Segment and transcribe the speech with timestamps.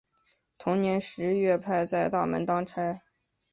[0.57, 3.03] 同年十月派在大门当差。